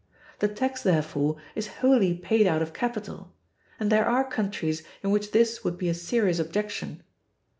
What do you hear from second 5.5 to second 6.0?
would be a